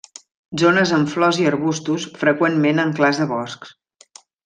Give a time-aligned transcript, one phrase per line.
[0.61, 3.73] Zones amb flors i arbustos, freqüentment en clars de bosc.